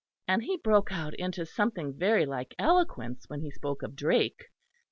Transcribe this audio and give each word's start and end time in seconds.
And 0.27 0.41
he 0.41 0.57
broke 0.57 0.91
out 0.91 1.13
into 1.13 1.45
something 1.45 1.93
very 1.95 2.25
like 2.25 2.55
eloquence 2.57 3.25
when 3.27 3.41
he 3.41 3.51
spoke 3.51 3.83
of 3.83 3.95
Drake. 3.95 4.47